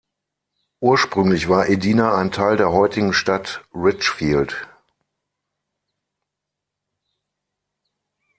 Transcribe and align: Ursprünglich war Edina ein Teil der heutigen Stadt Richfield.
Ursprünglich 0.79 1.47
war 1.47 1.69
Edina 1.69 2.15
ein 2.17 2.31
Teil 2.31 2.57
der 2.57 2.71
heutigen 2.71 3.13
Stadt 3.13 3.63
Richfield. 3.71 4.67